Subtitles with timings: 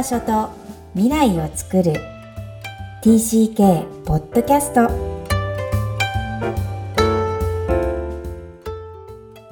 [0.00, 0.48] 場所と
[0.94, 1.92] 未来を作る。
[3.02, 4.88] TCK ポッドキャスト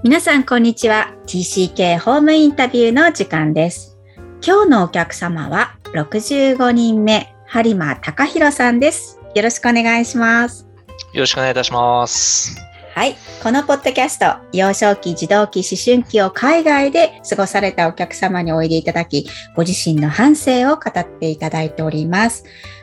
[0.03, 1.15] 皆さんこんにちは。
[1.27, 3.99] TCK ホームインタビューの時間です。
[4.43, 9.21] 今日のお客様は65人目播磨隆弘さんです。
[9.35, 10.67] よろしくお願いします。
[11.13, 12.68] よろしくお願いいたします
[12.99, 13.17] はい。
[13.45, 22.43] このポッドキャスト、幼少期、児童期、思春期を海外で過ごされたお客様においでいただき、ご自身の反省を語っていただいております。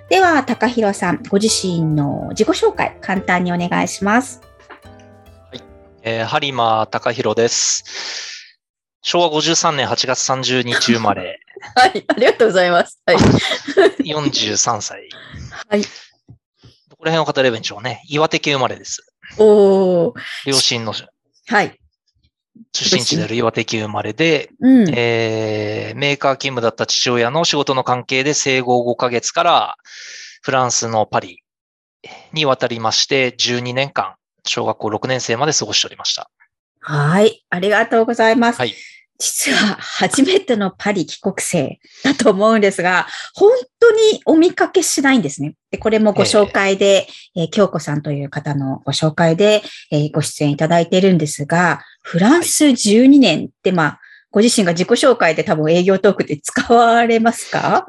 [0.10, 4.40] では、高弘さん、ご自身の自己紹介、簡単にお願いします。
[5.52, 5.62] はい。
[6.04, 7.84] えー、播磨高弘です。
[9.02, 11.42] 昭和53年8月30日生まれ。
[11.76, 13.02] はい、ありがとうございます。
[13.06, 13.18] はい。
[13.18, 15.10] 43歳。
[15.68, 15.82] はい。
[15.82, 18.02] どこら辺を語ればいいんでしょうね。
[18.08, 19.02] 岩手県生まれです。
[19.38, 20.14] お
[20.46, 20.94] 両親の、
[21.48, 21.80] はい。
[22.72, 29.76] 出身地である岩手県生まれで、うん、えー、メーカー勤務だった父親の仕事の関係で生後5ヶ月から
[30.42, 31.44] フランスのパリ
[32.34, 34.16] に渡りまして、12年間、
[34.46, 36.30] 小学校6年生まで過ごしておりました。
[36.80, 37.44] はい。
[37.50, 38.60] ありがとうございます。
[38.60, 38.74] はい。
[39.18, 43.50] 実は初めてのパリ帰国生だと思うんですが、本
[43.80, 45.56] 当にお見かけしないんですね。
[45.72, 54.00] で、これもご紹介で、えー、京子さんという方のご紹介で、えー、ご出演いただいているんですが、フランス12年って、まあ、
[54.32, 57.88] ご自身が自己紹介で多分営業トークで使われますか？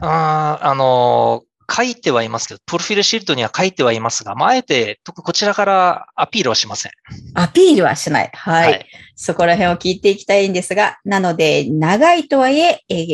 [0.00, 6.92] ああ、あの書いてはいますけど、プロフィールシートには書いてはいますが、まあ、あえて、こちらからアピールはしません。
[7.34, 8.30] アピールはしない。
[8.32, 8.72] はい。
[8.72, 13.06] はい、そこら辺を聞いていきたいんですが、なので、長いとはいえ、えー、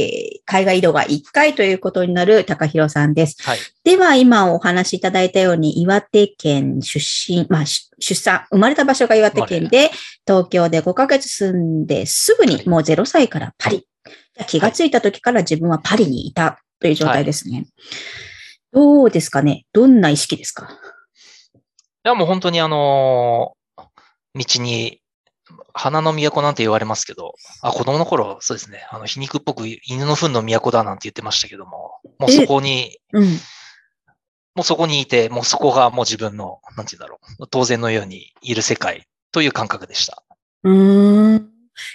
[0.47, 3.37] 海外移動が1回ということになる高弘さんです。
[3.43, 3.59] はい。
[3.83, 9.91] では、今お話しいただいたように、岩手県出身、まあ、出産、生まれた場所が岩手県で、
[10.27, 13.89] 東京で5ヶ月住んで、すぐにもう0歳からパリ。
[14.37, 17.57] はい、気がついた時から自分はパリにいたという状態ですね。
[17.57, 17.67] はい
[18.75, 19.65] どうですかね？
[19.73, 20.69] どんな意識ですか？
[21.55, 21.59] い
[22.03, 23.57] や、もう本当にあの
[24.35, 25.01] 道に、
[25.73, 40.23] 花の都なんて言われますけど、あ、子供の頃、そうですね、あの、皮肉っぽく犬の糞の都だなんて言ってましたけども、もうそこに、うん、もうそこにいて、もうそこがもう自分の、なんて言うんだろう、当然のようにいる世界という感覚でした。
[40.65, 41.51] うん。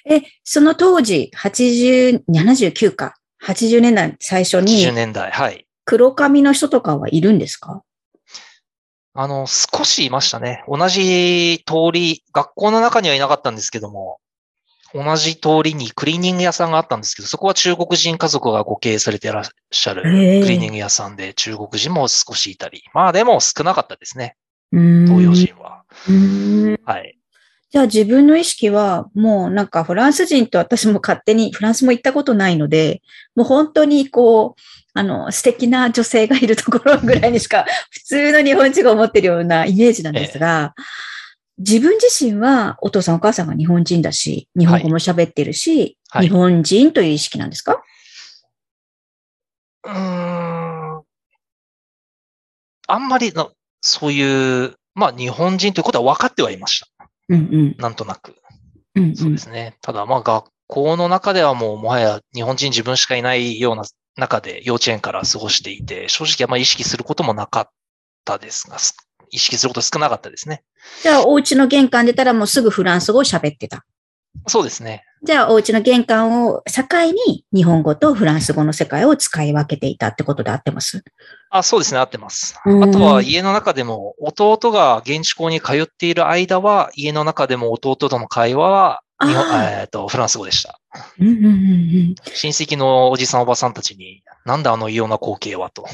[0.06, 3.16] え、その当時、80、79か。
[3.46, 4.84] 80年代最初に。
[4.86, 5.66] 80年代、はい。
[5.90, 7.82] 黒髪の人とかはいるんですか？
[9.16, 10.64] あの、少しいましたね。
[10.68, 14.20] 同じ通り、学校の中にはいなかったんですけども、
[14.94, 22.84] 同じ通りにクリーニング屋さんがあったんですけど、そこは中国人家族がご経営されていらっしゃるクリーニング屋さんで、中国人も少しいたり。
[22.94, 24.36] まあでも少なかったですね。
[24.72, 25.86] 東洋人は。
[26.86, 27.19] はい。
[27.72, 33.04] じゃあ自分の意識はもうなんかフランス人と私も勝手にフランスも行ったことないので、
[33.36, 34.62] もう本当にこう、
[34.96, 40.84] あの、素敵な女性がいるところぐらいにしか、 普通の日本人が思ってるようなイメージなんですが、ええ、
[41.60, 47.84] 自分自身はお父さんお母さんが日本人だし、日本語も喋ってるし、はい、日本人という意識なんですか、
[49.84, 50.00] はい、う
[51.02, 51.04] ん。
[52.88, 56.99] あんまりの、そういう、まあ日本人ということは分かってはいました。
[57.30, 58.36] うんうん、なんとなく。
[59.16, 59.78] そうですね。
[59.82, 63.84] ただまあ学校の中ではもうもはや日本人自分しかいないような
[64.18, 67.70] 中で幼稚園から過ごしていて、正直あんまり意識することもなかっ
[68.26, 68.78] たですが、
[69.32, 70.64] 意識すること少なかったですね。
[71.02, 73.86] じゃあ、お家の玄関出たらもうすぐフランス語を喋ってた。
[74.48, 75.04] そうですね。
[75.22, 76.84] じゃあ、お家の玄関を境
[77.28, 81.04] に日本語とフランス語の世界を使い分けていたってことで合ってます？
[81.50, 82.56] あそうですね、合ってます。
[82.64, 90.80] あとは家の中でも弟が現地校に通っている間は、家の中でも弟との会話は日本えっ、と、フランス語でした。
[91.20, 92.16] 親
[92.52, 95.86] 戚のおじさんおばさんたちに、なんだあの異様な光景はと。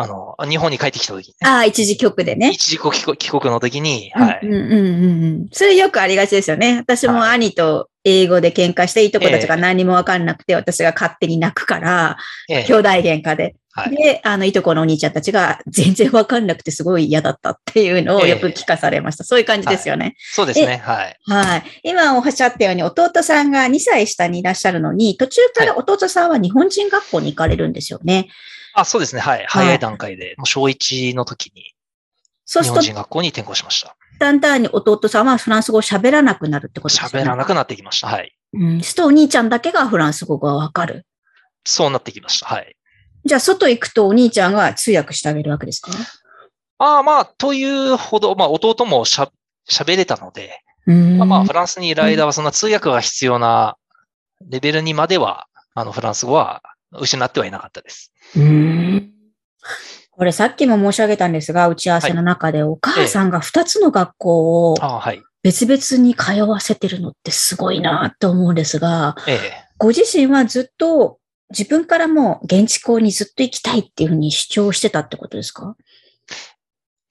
[0.00, 2.50] あの、日本に帰ってきた時、ね、ああ、一時帰国でね。
[2.50, 4.40] 一時帰国の時に、はい。
[4.44, 5.46] うんうんうんうん。
[5.50, 6.76] それよくありがちですよね。
[6.78, 12.16] 私も兄と英語で喧嘩して、いとこたちが何もわかんなくて、私が勝手に泣くから、
[12.48, 13.56] えー、兄弟喧嘩で。
[13.70, 19.22] はい、で、あの、いとこのお兄ちゃんたちが全然わかんなくてすごい嫌だったっていうのをよく聞かされました。
[19.22, 20.78] えー、そういう感じですよね、はい、そうですね。
[20.78, 21.16] はい。
[21.26, 21.62] はい。
[21.84, 28.28] 今おっしゃったように、弟さんが2歳下にいらっしゃるのに、途中から弟さんは日本人学校に行かれるんですよね。
[28.74, 29.20] あ、そうですね。
[29.20, 29.44] はい。
[29.48, 31.74] 早い段階で、もう小1の時に、
[32.46, 33.96] 日本人学校に転校しました。
[34.18, 37.22] だんだんに弟さんはフランス語を喋らなくなるってことですね。
[37.22, 38.08] 喋らなくなってきました。
[38.08, 38.34] はい。
[38.54, 38.80] うん。
[38.82, 41.06] すとお兄ちゃんだけがフランス語がわかる。
[41.64, 42.46] そうなってきました。
[42.46, 42.76] はい。
[43.24, 45.90] じゃあ、外行くとお兄ちゃんが通訳してあげるわけですか？
[46.78, 49.30] ああ、まあ、というほど、まあ、弟もしゃ、
[49.70, 53.76] 喋れたので、まあ、まあ、フランスにいる間はそんな通訳が必要な
[54.48, 56.62] レベルにまでは、あの、フランス語は
[56.92, 58.12] 失ってはいなかったです。
[58.36, 59.12] うん
[60.18, 64.74] これさっきも申し上げたんですが、打ち合わせの中でお母さんが2つの学校を
[65.44, 69.14] 別々に通わせてるのってすごいなと思うんですが、
[69.78, 71.20] ご自身はずっと
[71.50, 75.76] 自分からも現地校にずっと行きたいっていうふうに主張してたってことですか？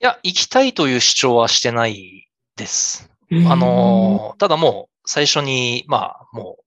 [0.00, 3.10] いや、行きたいという主張はしてないです。
[3.32, 6.62] あの、ただもう最初に、まあもう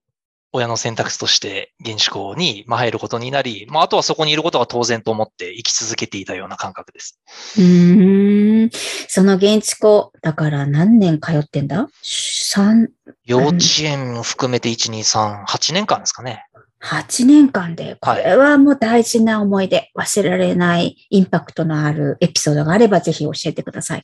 [0.54, 7.20] 親の選択肢として現地校に入ることになり、まあ、あとはそこにいることが当然と思って生き続けていたような感覚です。
[7.58, 8.70] うん。
[9.08, 11.88] その現地校、だから何年通ってんだ？
[12.04, 12.90] 三
[13.24, 16.46] 幼稚園も含めて1、2、3、8年間ですかね。
[16.84, 24.04] 8年間で、これはもう大事な思い出、はい、忘れられないインパクトのあるエピソードがあればぜひ教えてください。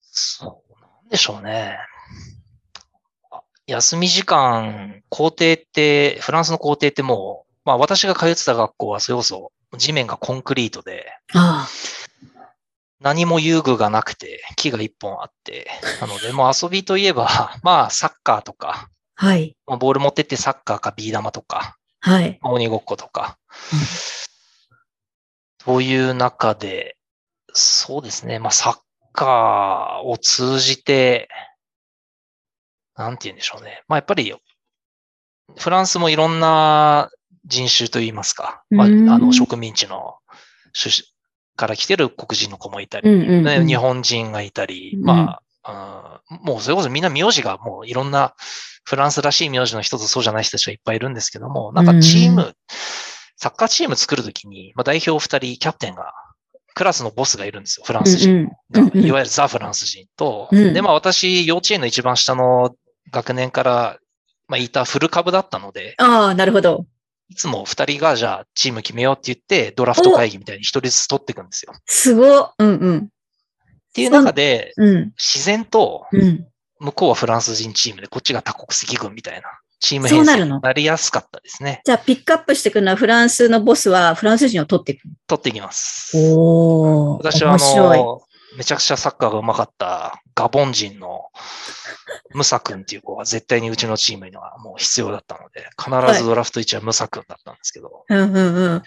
[0.00, 1.76] そうなんでしょうね。
[3.70, 11.68] 休み時間、校庭って、フランスの校庭ってもう、まあ私が通ってた学校はそれこそ地面がコンクリートで、ああ
[13.00, 15.68] 何も遊具がなくて、木が一本あって、
[16.00, 19.56] なので、もう遊びといえば、 まあサッカーとか、はい。
[19.66, 22.38] ボール持ってってサッカーかビー玉とか、はい。
[22.42, 23.38] 鬼ごっことか。
[25.64, 26.96] という中で、
[27.52, 28.38] そうですね。
[28.38, 28.78] まあ、サッ
[29.12, 31.28] カーを通じて、
[33.00, 33.82] なんて言うんでしょうね。
[33.88, 34.34] まあ、やっぱり、
[35.56, 37.10] フランスもいろんな
[37.46, 40.16] 人種といいますか、まあ、あの、植民地の
[40.74, 41.04] 出
[41.56, 48.34] から来てる黒人の子もいたり、うんうんうん、日本人がいたり、まあ、うん、もうそれこそみんな名字がもういろんな
[48.84, 52.54] フランスらしい名字の人とそうじゃない人たちがいっぱいいるんですけども、なんかチーム、
[53.36, 56.12] サッカーチーム作るときに、まあ、代表二人、キャプテンが、
[56.74, 58.48] クラスのボスがいるんですよ、フランス人。
[58.74, 62.74] うんうん、いわゆるザ・フランス人と、うん、で、まあ私、幼稚園の一番下の
[63.10, 63.98] 学年から、
[64.48, 66.86] まあ、いたフル株だったので、ああ、なるほど。
[67.28, 71.72] いつも二人が、じゃあ、チーム決めようって言って、ドラフト会議みたいに一人ずつ取っていくんですよ。
[71.86, 72.98] すごうんうん。
[72.98, 76.06] っていう中で、うん、自然と、
[76.80, 79.48] 向こうはフランス人チームで、こっちが多国籍軍みたいな、
[79.78, 81.82] チーム編成になりやすかったですね。
[81.84, 86.12] じゃあ、ピックアップしていくのは、フランスのボスはフランス人を取っていく取っていきます。
[86.16, 88.22] お私は、あの、
[88.56, 91.28] めちゃくちゃサッカーが上手かったガボン人の
[92.34, 98.04] ムサ君っていう子が絶対にうちのチームにはもう必要だったので、必ずドラフト1はムサ君だったんですけど。
[98.08, 98.82] うんうんうん。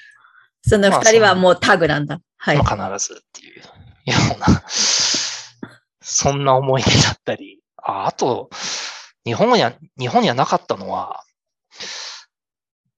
[0.61, 2.19] その二人はもうタグなんだ。
[2.37, 2.57] はい。
[2.57, 3.65] まあ、必ずっていうよ
[4.35, 4.63] うな、
[6.01, 7.61] そんな思い出だったり。
[7.77, 8.49] ああと、
[9.25, 11.23] 日本には、日本にはなかったのは、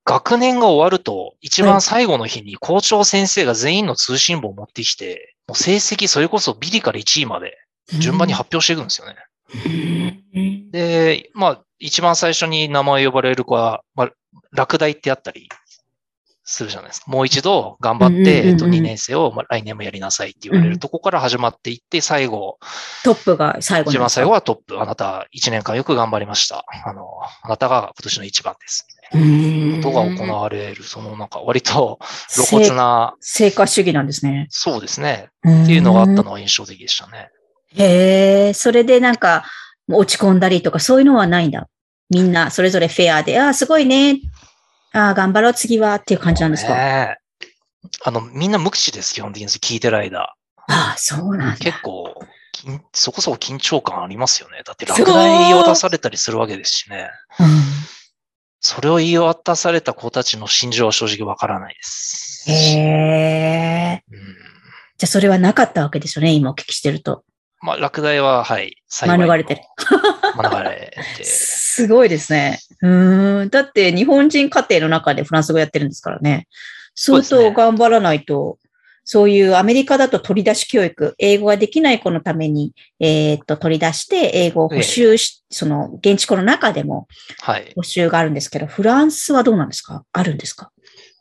[0.06, 7.58] 学年が終わると、一番最後の日に校長先生が全員の通信簿を持ってきて、もう成績それこそビリから1位まで
[8.00, 9.16] 順番に発表していくんですよね。
[10.72, 14.12] で、まあ、一番最初に名前呼ばれる子は、まあ、
[14.52, 15.50] 落第ってあったり
[16.46, 17.12] するじゃないですか。
[17.12, 22.60] もう一度頑張って、えっと、2年生を、まあ、来年もやりなさいって言われるとこから始まっていって、最後。
[23.04, 24.80] トップが最後一番最後はトップ。
[24.80, 26.64] あなた1年間よく頑張りました。
[26.86, 27.08] あの、
[27.44, 28.88] あなたが今年の一番です。
[29.12, 29.18] こ
[29.82, 32.00] とが行われる、そのなんか割と
[32.30, 33.16] 露骨な。
[33.20, 34.48] 成果主義なんですね。
[34.50, 35.30] そうですね。
[35.40, 37.30] っていうのがあったのは印象的でしたね。
[37.76, 39.46] へえ、それでなんか、
[39.88, 41.68] 落ち込んだりとかそういうのはないんだ。
[42.10, 44.20] みんなそれぞれフェアで、ああ、すごいね。
[44.96, 47.18] ああ、頑張ろう、次はっていう感じなんですか、ね、
[48.04, 50.22] あの、みんな無口です、基本的に聞いてる間。
[50.22, 50.36] あ
[50.68, 51.58] あ、そうなんだ。
[51.58, 52.16] 結構、
[52.94, 54.62] そこそこ緊張感ありますよね。
[54.66, 57.10] だって落第を出されたりするわけですしね。
[57.40, 57.48] うん、
[58.62, 62.50] それを言い渡された子たちの心情は正直わからないです。
[62.50, 64.20] へえ、うん。
[64.98, 67.26] じゃあそれはなかったわけですよね、今お聞きしてると。
[67.62, 69.62] まあ、落第は、はい、免れてる。
[70.36, 71.24] 免れて。
[71.24, 72.60] すごいですね。
[72.82, 73.50] うん。
[73.50, 76.48] だって、日本人家庭の中でフランス語やってるんですからね。
[76.96, 78.58] 相当頑張らないと、
[79.04, 87.08] そういうアメリカだと取り出し教育、英語ができない子のために、えー、っと、取り出して英語を補修し、えその、現地校の中でも、
[87.76, 90.04] 補修があるんですけど、はい、フランスはどうなんですか？
[90.12, 90.72] あるんですか？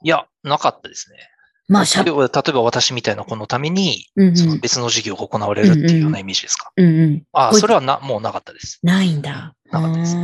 [0.02, 1.18] いや、なかったですね。
[1.66, 2.12] まあ、例え
[2.52, 6.70] ば私みたいな子のために、その別の授業が行われるっていうようなイメージですか？
[6.76, 8.78] うんうん、ああ、それはな、もうなかったです。
[8.82, 9.54] ないんだ。
[9.70, 10.16] なかったです。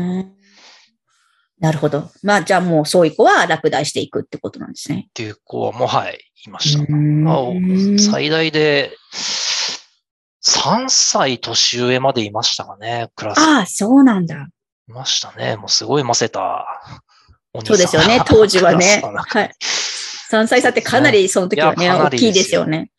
[1.61, 2.11] なるほど。
[2.23, 5.07] まあ、じゃあもうそういう子は落第していくってことなんですね。
[5.09, 6.87] っていう子はもう、はい、いました。
[8.11, 8.97] 最大で、
[10.43, 13.39] 3歳年上までいましたかね、クラス。
[13.39, 14.49] ああ、そうなんだ。
[14.89, 15.57] いましたね。
[15.57, 16.67] もうすごいませた
[17.53, 17.77] お兄さん。
[17.77, 19.03] そうですよね、当時はね。
[19.29, 19.55] はい。
[20.31, 22.91] 3歳差ってかなりその時はね、大きいですよね。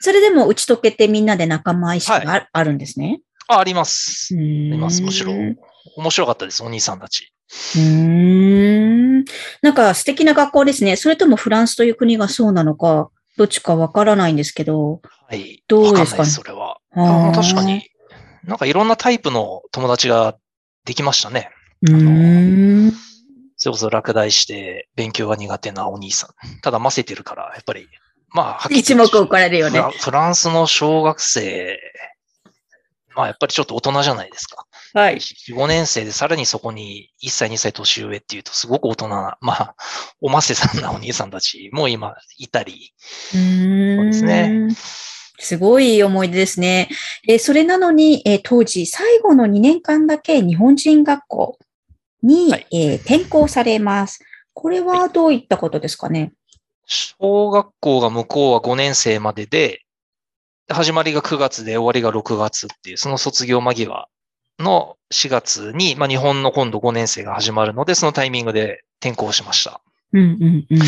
[0.00, 3.20] それでも打ち解けてみんなで仲間意識があ,、るんですね。
[3.48, 4.34] あ、あります。
[4.34, 5.02] あります。
[5.02, 7.32] むしろ、面白かったです、お兄さんたち。
[7.76, 9.24] うん。
[9.62, 10.96] なんか素敵な学校ですね。
[10.96, 15.00] それともフランスという国がそうなのか、どっちかわからないんですけど。
[15.28, 15.62] はい。
[15.68, 16.28] どうですかね？
[16.28, 16.78] それは。
[16.92, 17.88] あ確かに。
[18.44, 20.36] なんかいろんなタイプの友達が
[20.84, 21.50] できましたね。
[21.88, 22.92] うん。
[23.64, 26.60] それこそ落第して勉強が苦手なお兄さん。
[26.60, 27.88] ただ混ぜてるから、やっぱり、
[28.28, 29.90] まあ、一目置かれるよねフ。
[29.90, 31.78] フランスの小学生、
[33.16, 34.66] まあやっぱりちょっと大人じゃないですか。
[34.92, 35.14] はい。
[35.16, 39.74] 4、5年生でさらにそこに1歳、2歳年上っていうとすごく大人な、まあ、
[40.20, 42.92] おませさんなお兄さんたちも今いたり。
[43.34, 43.96] うん。
[43.96, 44.68] そうですね。
[45.38, 46.90] すごい思い出ですね。
[47.26, 51.58] えそれなのに、え当時最後の2年間だけ日本人学校
[52.24, 54.24] に、はい、え転校されます。
[54.52, 56.32] これはどういったことですかね、
[56.86, 59.82] 小学校が向こうは5年生までで、
[60.68, 64.08] 始まりが9月で終わりが6月っていう、その卒業間際
[64.58, 69.80] の4月に、まあ、日本の今度5年生が始まるので、そのタイミングで転校しました。
[70.12, 70.80] うんうんうん、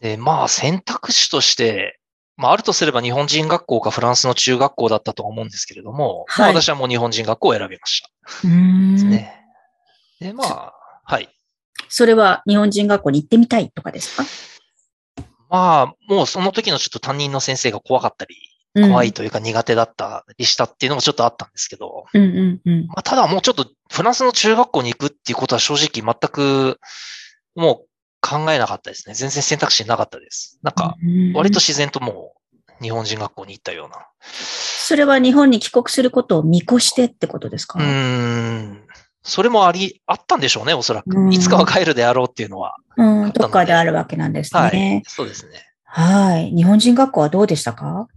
[0.00, 1.98] で、まあ選択肢として、
[2.36, 8.10] まああるとすれば日本人学校かフランスの中学校だったと思うんですけれども、はい、まあ、私はもう日本人学校を選びました。
[8.44, 9.41] うんでね。
[10.22, 10.72] で、まあ、
[11.04, 11.28] はい。
[11.88, 14.24] それは日本人学校に行ってみたいとかですか？
[15.50, 18.36] まあ、もうその時のちょっと担任の先生が怖かったり、
[18.74, 26.78] 怖いというか苦手だったりしたっていうのもちょっとあったんですけど、うんうんうんまあ、ただもうちょっとフランスの中学校に行くっていうことは正直全く
[27.54, 27.86] もう
[28.22, 29.14] 考えなかったですね。
[29.14, 30.58] 全然選択肢なかったです。
[30.62, 30.96] なんか、
[31.34, 32.34] 割と自然とも
[32.80, 34.06] う日本人学校に行ったような。
[34.22, 37.78] それは日本に帰国することを見越してってことですか？
[37.78, 38.81] うん。
[39.22, 41.32] それもあり、あったんでしょうね、おそらく。
[41.32, 42.76] いつかは帰るであろうっていうのは。
[42.96, 44.60] うん、どっかであるわけなんですね。
[44.60, 45.52] はい、そうですね。
[45.84, 46.50] はい。
[46.50, 48.08] 日本人学校はどうでしたか？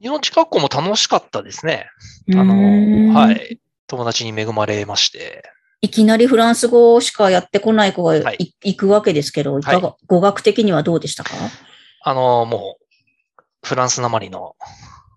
[0.00, 1.86] 日本人学校も楽しかったですね。
[2.32, 3.58] あの、はい。
[3.86, 5.42] 友達に恵まれまして。
[5.80, 11.30] いきなりフランス語しかやってこない子が、はい、行くわけですけど、いかが、はい、語学的にはどうでしたか？
[12.04, 14.54] あの、もう、フランスなまりの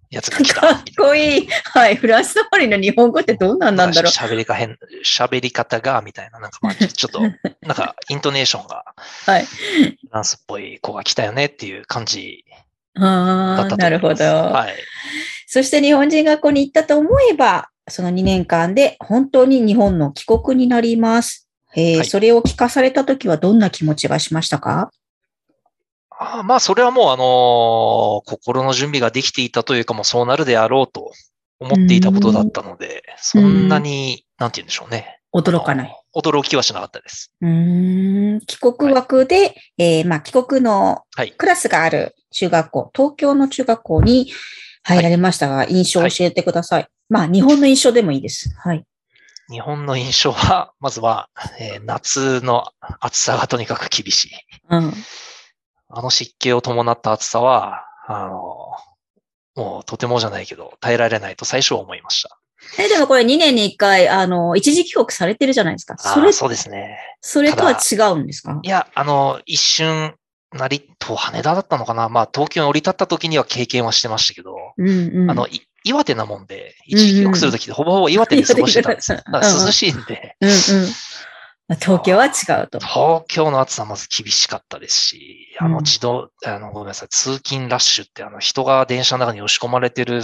[0.09, 0.61] やつが来た。
[0.61, 1.47] かっこいい。
[1.73, 1.95] はい。
[1.95, 4.11] フランスなまりの日本語ってどんなんなんだろう。
[4.11, 7.31] 喋りか変、喋り方が、みたいな、なんかまあ、 ちょっと、なん
[7.75, 8.83] か、イントネーションが、
[9.25, 9.45] はい。
[9.45, 12.45] フランスっぽい子が来たよねっていう感じ
[12.97, 14.23] ああ、なるほど。
[14.23, 14.75] はい。
[15.47, 21.47] そして日本人学校に行ったと思えば、その2年間で本当に日本の帰国になります。
[21.75, 24.91] えー、はい、それを聞かされたときはどんな気持ちがしましたか？
[26.19, 31.11] あまあ、それはもう、あのー、心の準備ができていたというか、もうそうなるであろうと
[31.59, 35.19] 思っていたことだったので、そんなに、なんて言うんでしょうね。
[35.33, 36.01] 驚かない。
[36.15, 37.31] 驚きはしなかったです。
[37.41, 38.39] うん。
[38.47, 41.03] 帰国枠で、はい、えー、まあ、帰国の
[41.37, 44.31] クラスがある中学校、はい、東京の中学校に
[44.83, 46.87] 入られましたが、はい、印象を教えてください。
[47.09, 48.55] まあ、日本の印象でもいいです。
[48.57, 48.85] はい。
[49.49, 51.29] 日本の印象は、まずは、
[51.59, 52.65] えー、夏の
[53.01, 54.29] 暑さがとにかく厳しい。
[54.69, 54.93] うん。
[55.97, 58.73] あの湿気を伴った暑さは、あの、
[59.55, 62.37] もうとてもじゃないけど、耐えられないと最初は思いました。
[62.77, 65.97] え、でもこれ2年に1回、あの、一時帰国されてるじゃないですか。
[65.97, 66.99] それ、そうですね。
[67.21, 68.59] それとは違うんですか？
[68.61, 70.15] いや、あの、一瞬、
[70.51, 75.47] 成と羽田だったのかなまあ、東京に降り立った時には経験はしてましたけど、うんうん、あの、
[75.85, 80.35] 岩手なもんで、一時帰国するときでほぼほぼ岩手に過ごしてたんです涼しいんで。
[80.41, 80.55] うんうん
[81.67, 82.79] 東京は違うと。
[82.79, 90.21] 東京の暑さはまず厳しかったですし、あの自動、うん、あの、ごめんなさい、通勤ラッシュってあの人が電車の中に押し込まれてる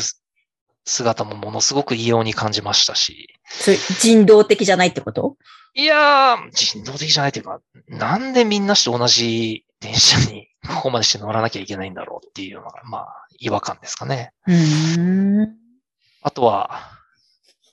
[0.85, 3.39] 姿もものすごく異様に感じましたし。
[3.45, 5.35] それ人道的じゃないってこと？
[5.73, 14.33] いやー、人道的じゃないというか、なんでみんなして同じ電車に ここまでして乗らなきゃいけないんだろうっていうのが、まあ、違和感ですかね。
[14.47, 15.55] うん
[16.21, 16.99] あとは、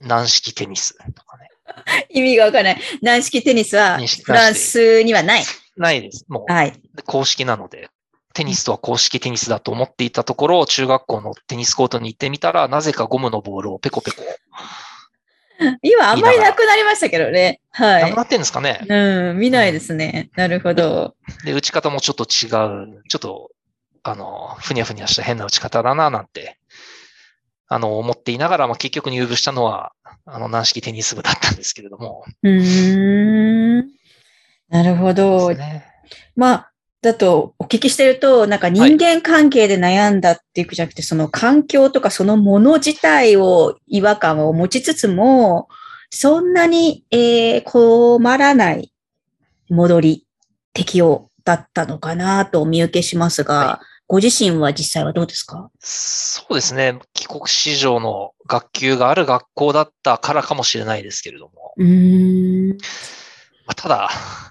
[0.00, 1.47] 軟式テニスとかね。
[2.10, 2.82] 意味がわからない。
[3.02, 5.44] 軟式テニスはフランスにはない。
[5.76, 6.24] ないです。
[6.28, 6.72] もう、はい、
[7.06, 7.88] 公式なので。
[8.34, 14.22] テニスとは公式テニスだと思っていたところ、中学校のテニスコートに行ってみたら、なぜかゴムのボールをペコペコ。
[15.82, 17.60] 今あんまりなくなりましたけどね。
[17.72, 18.02] はい。
[18.02, 18.86] なくなってんですかね。
[18.88, 20.30] うん、見ないですね。
[20.36, 21.16] なるほど。
[21.44, 22.46] で、打ち方もちょっと違
[22.96, 23.02] う。
[23.08, 23.50] ちょっと、
[24.04, 26.58] あの、ふにゃふにゃした変な打ち方だな、なんて、
[27.66, 29.92] あの、思っていながら、まあ、結局入部したのは、
[30.30, 32.24] あの、軟式テニス部だったんですけれども。
[32.42, 33.78] うん。
[34.68, 35.54] なるほど。
[35.54, 35.86] ね、
[36.36, 45.68] まあ、だとお聞きしてると、なんか人間関係で悩んだっていくじゃなくて、はい、その環境とかそのもの自体を違和感を持ちつつも、
[46.10, 48.92] そんなに、えー、困らない
[49.70, 50.26] 戻り、
[50.74, 55.70] 適用だったのかなとお見受けしますが、はご自身は実際はどうですか？
[55.80, 56.98] そうですね。
[57.12, 61.74] 帰国子女の学級がある学校だったからかもしれないですけれども。
[61.76, 62.78] うん
[63.76, 64.08] ただ、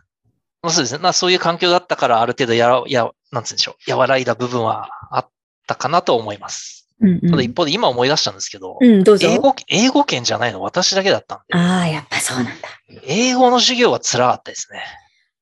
[0.61, 0.99] まあ、そうですね。
[0.99, 3.91] まあそういう環境だったからある程度やら、や、なんつうんでしょう。
[3.95, 5.29] 和らいだ部分はあっ
[5.67, 6.87] たかなと思います。
[7.01, 11.55] うんうん、ただ一方で今思い出したんですけど、うん、ど英語、英語圏じゃないの私だけだったんで。
[11.55, 12.53] ああ、やっぱそうなんだ。
[13.03, 14.83] 英語の授業は辛かったですね。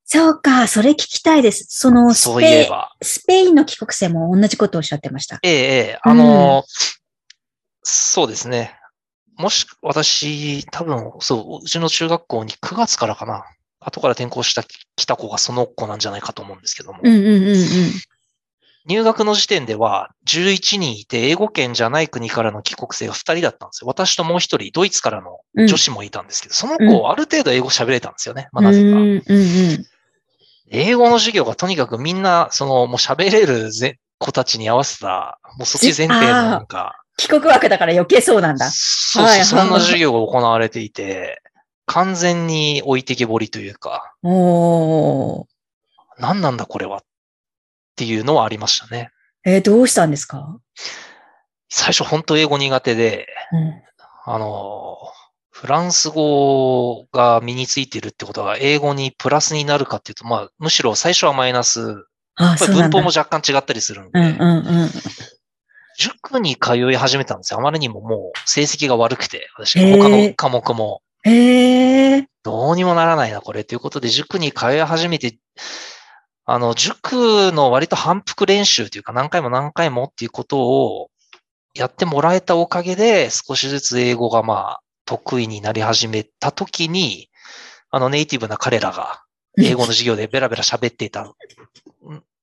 [0.08, 1.66] そうか、それ聞きたいです。
[1.70, 2.92] そのスペ、そういえば。
[3.02, 5.40] スペインの帰国生も同じことをおっしゃってました。
[5.42, 5.58] ええ、え
[5.94, 6.64] え、あの、うん、
[7.82, 8.76] そうですね。
[9.38, 13.46] もし、私、多分、そう、うちの中学校に9月からかな。
[13.80, 17.00] 後から転校した、来た子がその子なんじゃないかと思うんですけども。
[17.02, 17.66] うんうんうんうん。
[18.88, 23.88] 入学の時点では11人いて、英語圏じゃない国からの帰国生が2人だったんですよ。
[23.88, 28.50] 私ともう1人、ドイツからの女子もいたんですけど、うん、その子、ある程度英語喋れたんですよね。
[28.52, 28.86] まあ、なぜか。
[28.86, 29.34] うんうんう
[29.80, 29.86] ん
[30.70, 33.70] 英語の授業がとにかくみんな、その、もう喋れる
[34.18, 37.02] 子たちに合わせた、もうそっち前提のなんか。
[37.18, 38.70] 帰国枠だから余計そうなんだ。
[38.72, 41.42] そうそう、そんな授業が行われていて、
[41.86, 44.16] 完全に置いてけぼりというか。
[44.24, 45.48] お
[46.18, 47.02] 何なんだこれはっ
[47.96, 49.12] ていうのはありましたね。
[49.46, 50.60] えー、どうしたんですか？
[51.70, 53.82] 最初本当英語苦手で、うん、
[54.26, 54.98] あの、
[55.56, 62.06] フランス語が身についてるってことは、英語にプラスになるかっていうと、まあ、むしろ最初はマイナス。
[62.36, 64.90] ああ文法も若干違ったりするんで、うんうんうん、
[65.98, 67.62] 塾に通い始めたんですよ。
[67.62, 71.02] あまりにももう成績が悪くて、私、他の科目も。
[71.24, 72.28] へえ。
[72.44, 73.64] どうにもならないな、これ。
[73.64, 75.38] ということで、塾に通い始めて、
[76.44, 81.10] あの、塾の割と反復練習というか、何回も何回もっていうことを
[81.74, 87.30] やってもらえたおかげで、少しずつ英語がまあ、得意になり始めた時に、
[87.92, 89.24] あのネイティブな彼らが
[89.58, 91.34] 英語の授業でベラベラ喋っていた、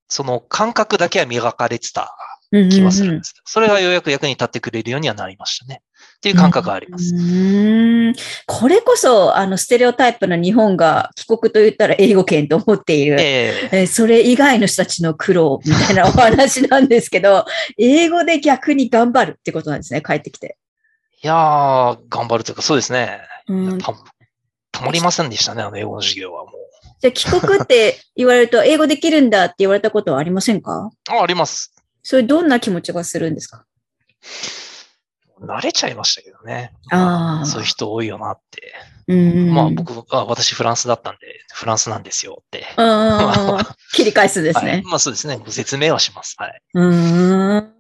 [0.08, 2.16] その感覚だけは磨かれてた
[2.50, 3.34] 気はするんです。
[3.44, 5.82] それがようやく役に立ってくれるようにはなりましたね。
[6.16, 7.14] っていう感覚があります。
[7.14, 8.14] うん
[8.46, 13.16] これこそ、あの、ステレオタイプの日本が帰国と言ったら英語圏と思っている。
[13.20, 17.44] えー、それ以外の人たちの苦労みたいなお話なんですけど、
[17.78, 20.56] 英語で逆に頑張るってことなんですね、帰ってきて。
[21.22, 23.20] いやー、頑張るというか、そうですね。
[23.48, 23.94] うん、た
[24.72, 26.54] たまりませんでしたね、あの英語の授業はもう。
[27.00, 30.90] じゃあ、帰国って言われると、英語できるんだって言われたことはありませんか？
[31.10, 31.74] あ、あります。
[32.02, 33.64] それどんな気持ちがするんですか？
[35.40, 36.72] 慣れちゃいましたけどね。
[36.90, 37.46] ああ。
[37.46, 38.74] そういう人多いよなって。
[39.08, 42.64] うん、まあ僕あ、私フランスだったんで、フランスなんですよって。
[43.92, 44.82] 切り返すですね、はい。
[44.84, 45.38] まあそうですね。
[45.44, 46.36] ご説明はします。
[46.38, 46.62] はい。
[46.74, 46.86] う
[47.56, 47.71] ん。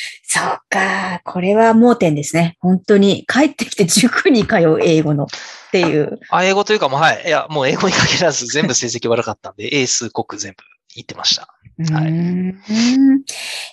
[0.24, 1.20] そうか。
[1.24, 2.56] これは盲点ですね。
[2.60, 3.24] 本当に。
[3.26, 5.28] 帰ってきて塾に通う英語のっ
[5.70, 6.20] ていう。
[6.30, 7.24] あ、英語というかもう、はい。
[7.26, 11.48] いや、もう英語に限らず全部成績悪かったんで、 英数国全部言ってました。
[11.92, 12.12] はい。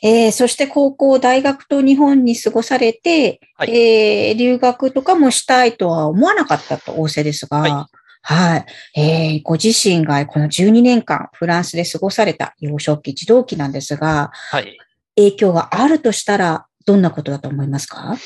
[0.02, 8.66] えー、そして高校、大学と日本に過ごされて、はい、えー、留学とかもしたいとは思わなかったと仰せですが、はいはい。
[8.96, 14.78] えー、ご自身がこの12年間フランスで過ごされた幼少期、児童期なんですが、はい。
[15.20, 18.18] 影響があるとしたら、どんなことだと思いますか？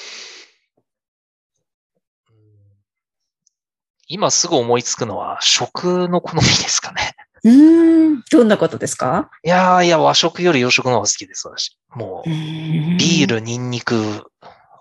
[4.07, 7.15] 今すぐ思いつくのは食の好みですかね。
[7.45, 9.29] うん、どんなことですか？
[9.43, 11.77] いやいや、和食より洋食の方が好きです、私。
[11.89, 14.25] もう、ビール、ニンニク、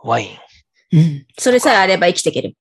[0.05, 0.27] ワイ
[0.93, 0.99] ン。
[0.99, 1.27] うん。
[1.39, 2.55] それさえあれば生きていける。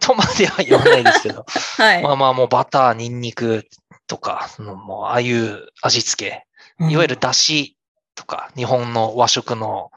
[0.00, 1.44] とまでは言わないですけど。
[1.76, 2.02] はい。
[2.02, 3.66] まあまあ、もうバター、ニンニク
[4.06, 6.46] とか、もう、ああいう味付け。
[6.88, 7.76] いわゆるだし
[8.14, 9.90] とか、日本の和食の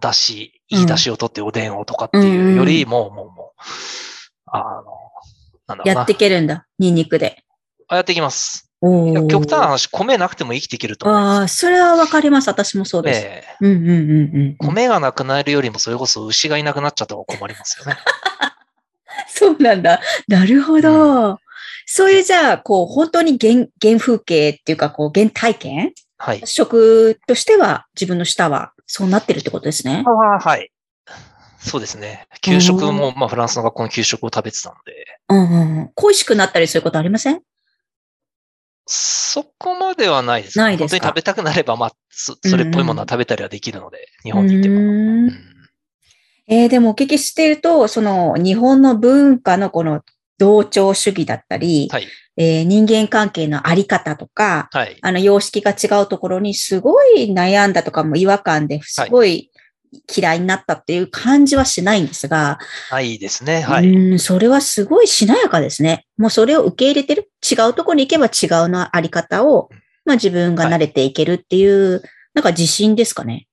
[0.00, 3.62] だし、いいだしを取っておでんをとかっていうよりも、もう、もう、
[4.46, 4.84] あの、
[5.66, 7.44] なんだろうやっていけるんだ、ニンニクで。
[7.88, 8.68] あ、やっていきます。
[8.80, 11.40] 極端な話、米なくても生きていけると思います。
[11.40, 12.48] ああ、それはわかります。
[12.48, 13.20] 私もそうです。
[13.22, 14.56] ええうんうんうんうん。
[14.58, 17.98] 米がなくなるよりも、それこそ牛がいなくなっちゃった方が困りますよね。
[19.28, 20.00] そうなんだ。
[20.28, 21.30] なるほど。
[21.30, 21.36] うん、
[21.86, 26.42] そういうじゃあ、こう、本当に原原風景っていうか、こう、原体験はい。
[26.44, 30.04] 食としては、自分の舌はそうなってるってことですね。
[30.06, 30.70] あはい。
[31.60, 32.26] そうですね。
[32.40, 35.06] 給食も、まあ、フランスの学校の給食を食べてたので。
[35.28, 35.90] うんうん。
[35.94, 37.40] 恋しくなったりすることありません？
[38.86, 40.58] そこまではないです。
[40.58, 44.76] ないです本当に食べたくなれば、まあそ、 それっぽいものは食べたりはできるので、日本に行っても。
[44.76, 44.78] う
[45.26, 45.48] ん
[46.50, 50.02] えー、でもお聞きしていると、その日本の文化のこの
[50.38, 59.50] 同調主義だったり、はい、えー、人間関係のあり方とか、はい、あの様式が違うところにすごい悩んだとかも違和感ですごい
[60.14, 62.58] 嫌いになったっていう感じはしないんですが。
[62.90, 63.62] はい、ですね。
[63.62, 63.88] はい。
[63.88, 66.06] うん、それはすごいしなやかですね。
[66.18, 67.30] もうそれを受け入れてる。
[67.42, 69.70] 違うところに行けば違うのあり方を、
[70.04, 72.02] まあ自分が慣れていけるっていう
[72.34, 73.46] なんか自信ですかね？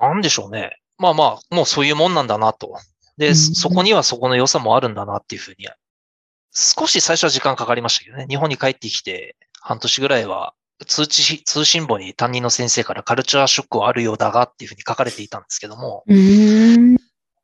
[0.00, 0.78] なんでしょうね。
[0.98, 2.78] まあまあ、もうそういうもんなんだなと。
[3.16, 5.68] で、うん、そこにはそこの良さもあるんだなっていうふうに、
[6.54, 8.26] 少し最初は時間かかりましたけどね。
[8.28, 10.54] 日本に帰ってきて半年ぐらいは
[10.86, 16.04] 通知、通信簿に担任の先生からカルチャーショックはあるようだがっていうふうに書かれていたんですけども。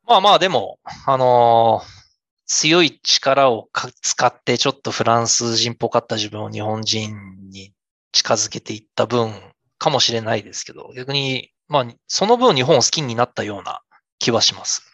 [0.05, 1.99] まあまあでも、あのー、
[2.47, 3.69] 強い力を
[4.01, 7.15] 使ってちょっとフランス人っぽかった自分を日本人
[7.51, 7.73] に
[8.11, 9.31] 近づけていった分
[9.77, 13.81] かもしれないですけど、逆に、まあ、その分日本を好きになったような
[14.17, 14.88] 気はします。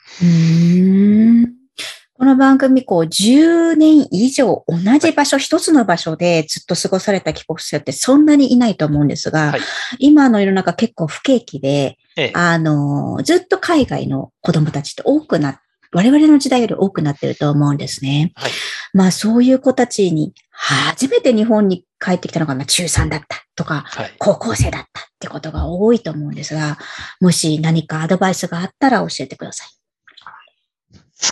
[2.18, 9.60] この番組、こう、10年以上同じ場所、一つの場所でずっと過ごされた帰国者ってそんなにいないと思うんですが、はい、
[10.00, 15.60] 今の世の中結構不景気で、ええ、あの、ずっと海外の子供たちって多くなっ
[15.96, 18.34] 我々の時代より多くなってると思うんですね。
[18.36, 18.52] はい、
[18.94, 26.78] まあそういう子たちに初めて日本に帰ってきたのがまあ中3だったとか、はい、高校生だったってことが多いと思うんですが、
[27.22, 29.68] もし何かアドバイスがあったら教えてください。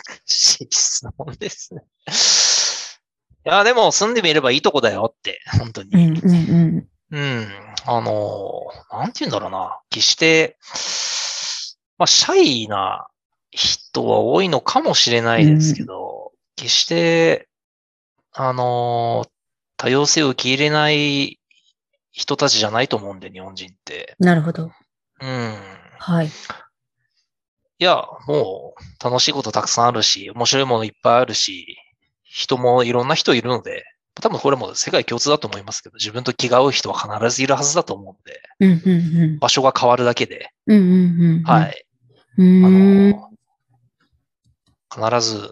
[0.02, 1.84] 難しい質問ですね。
[3.46, 5.90] いや、でも住んでみればいいとこだよって、本当に。
[5.94, 7.18] うんうんうん。
[7.18, 7.48] うん。
[7.86, 9.80] あの、なんて言うんだろうな。
[9.90, 10.58] 決して、
[11.98, 13.08] まあ、シャイな
[13.52, 17.50] 人は多いのかもしれないですけど、うん、決して、
[18.32, 19.26] あの、
[19.78, 21.40] 多様性を受け入れない
[22.12, 24.16] 人たちじゃないと思うんで、日本人って。
[24.20, 24.72] なるほど。
[25.22, 25.56] うん。
[26.00, 26.30] はい。
[27.84, 31.76] いや、もう楽しいことたくさんあるし、面白いものいっぱいあるし、
[32.24, 33.84] 人もいろんな人いるので、
[34.22, 41.86] 多分これも世界共通だと思いますけど、自分と気が合う人は必ずいるはずだと思うんで、うんうんうん、場所が変わるだけで、うんうんうん、はい。
[42.38, 42.41] あ
[44.98, 45.52] の、必ず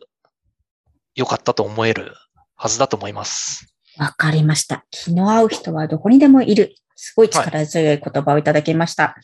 [1.16, 2.14] 良かったと思える
[2.56, 3.76] はずだと思います。
[3.98, 4.86] わかりました。
[4.90, 6.78] 気の合う人はどこにでもいる。
[7.04, 9.16] すごい力強い言葉をいただきました。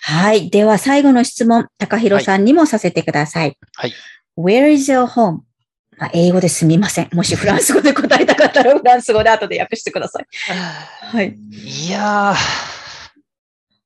[0.00, 0.40] はい。
[0.40, 3.58] はい、では最後の質問、高弘さんにもさせてください。
[3.74, 3.92] はい。
[4.38, 5.40] Where is your home?
[5.98, 7.10] まあ、英語ですみません。
[7.12, 10.26] もしフランス語で答えたかったらフランス語で後で訳してください。
[11.04, 11.36] はい。
[11.52, 12.32] いや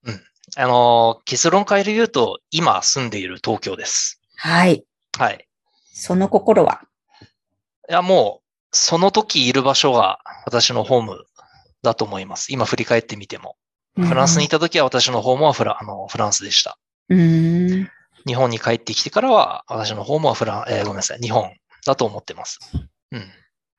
[0.07, 0.22] ー、うん。
[0.57, 4.20] あのー、結論から言うと、今住んでいる東京です。
[4.37, 4.85] はい。
[5.18, 5.48] はい。
[5.92, 6.83] その心は？
[7.90, 11.24] いや、もう、その時いる場所が私のホーム
[11.83, 12.53] だと思います。
[12.53, 13.57] 今振り返ってみても。
[13.97, 16.79] フランスにいた時は私のホームはフラあのフランスでした。
[18.27, 21.51] 日本に帰ってきてからは私のホームはフラン、えー、ごめんなさい、日本
[21.85, 22.59] だと思ってます。
[23.11, 23.31] うん。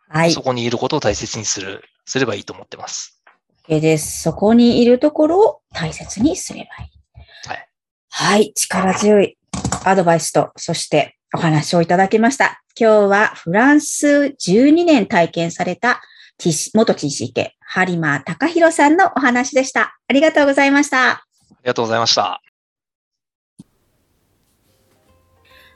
[0.10, 0.32] はい。
[0.32, 3.22] そこにいることを大切にする、すればいいと思ってます。
[3.68, 4.22] OK です。
[4.22, 7.50] そこにいるところを大切にすればいい。
[7.50, 7.70] はい。
[8.10, 8.54] はい。
[8.54, 9.38] 力強い
[9.86, 12.62] アドバイスと、そしてお話をいただきました。
[12.80, 16.02] 今日はフランス12年体験された
[16.39, 19.98] 元 TCK、播磨隆弘さんのお話でした。
[20.08, 21.10] ありがとうございました。
[21.10, 21.26] あ
[21.63, 22.41] りがとうございました。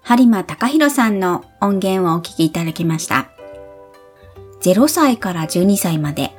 [0.04, 3.30] 播磨隆弘さんの音源をお聞きいただきました。
[4.62, 6.32] 0歳から12歳まで、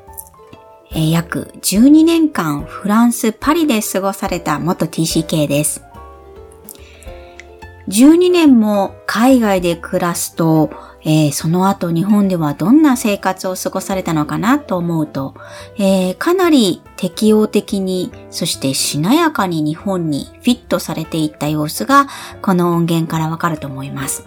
[0.90, 5.82] えー、約12年間フランス・パリで過ごされた元 TCK です。
[7.88, 10.70] 12年も海外で暮らすと、
[11.04, 15.34] えー、その後日本ではどんな生活を過ごされたのかなと思うと、
[15.76, 22.08] えー、かなり適応的に、そしてしなやかに日本にフィットされていった様子が、
[22.42, 24.26] この音源からわかると思います。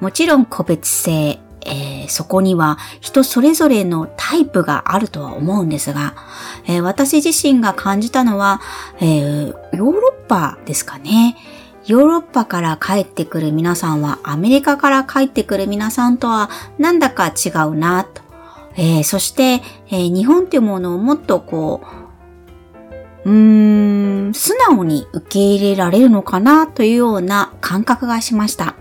[0.00, 6.14] もちろん個別性、えー、そこには人それぞれのタイプがあるとは思うんですが、
[6.66, 8.60] えー、私自身が感じたのは、
[9.00, 11.36] えー、ヨーロッパですかね。
[11.86, 18.22] ヨーロッパから帰ってくる皆さんはアメリカから帰ってくる皆さんとはなんだか違うなと。
[18.76, 21.80] えー、そして、えー、日本っていうものをもっとこ
[23.24, 28.74] う、うーん、素直に受け入れられるのかなというような感覚がしました。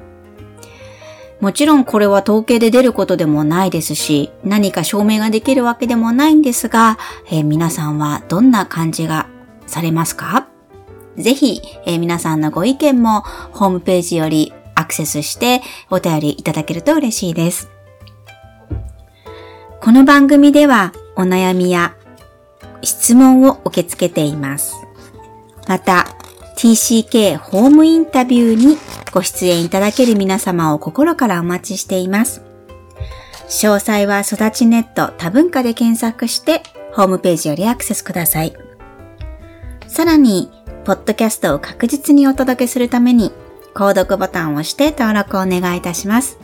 [1.40, 9.28] もちろんこれは統計で出ることでもないですし、何か証明ができるわけでもないんですが、えー、皆さんはどんな感じが
[9.68, 10.48] されますか？
[11.18, 17.70] ぜひ、えー、皆さんのご意見もホームページよりアクセスしてお便りいただけると嬉しいです。
[19.82, 21.96] この番組ではお悩みや
[22.82, 24.76] 質問を受け付けています。
[25.68, 26.06] また、
[26.58, 28.78] TCK ホームインタビューに
[29.12, 32.44] ご出演いただける皆様を心からお待ちしています。
[33.48, 38.56] 詳細は育ちネット多文化で検索してホームページよりアクセスください。
[39.88, 40.50] さらに、
[40.86, 43.32] ポッドキャストを確実にお届けするために、
[43.74, 46.38] 購読ボタンを押して登録をお願いいたします。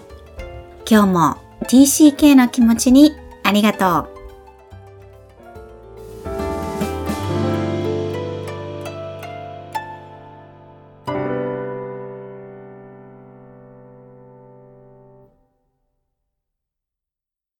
[0.89, 4.10] 今日も TCK の気持ちにありがとう。